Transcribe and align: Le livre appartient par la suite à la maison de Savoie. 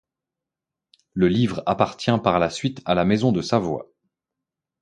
Le 1.13 1.27
livre 1.27 1.61
appartient 1.67 2.17
par 2.23 2.39
la 2.39 2.49
suite 2.49 2.81
à 2.85 2.95
la 2.95 3.05
maison 3.05 3.31
de 3.31 3.43
Savoie. 3.43 3.87